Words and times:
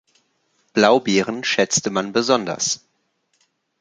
Blaubeeren 0.73 1.43
schätzte 1.43 1.91
man 1.91 2.11
besonders. 2.11 2.83